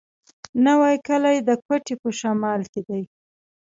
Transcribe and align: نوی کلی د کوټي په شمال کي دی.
نوی 0.65 0.95
کلی 1.07 1.37
د 1.47 1.49
کوټي 1.65 1.95
په 2.01 2.09
شمال 2.19 2.61
کي 2.71 2.81
دی. 2.87 3.01